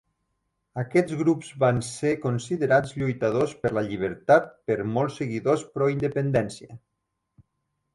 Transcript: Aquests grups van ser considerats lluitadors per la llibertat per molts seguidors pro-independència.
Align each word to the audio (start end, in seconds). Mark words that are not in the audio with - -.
Aquests 0.83 1.17
grups 1.19 1.51
van 1.63 1.81
ser 1.89 2.15
considerats 2.23 2.95
lluitadors 3.03 3.55
per 3.63 3.75
la 3.79 3.87
llibertat 3.93 4.53
per 4.71 4.83
molts 4.99 5.23
seguidors 5.23 5.71
pro-independència. 5.77 6.83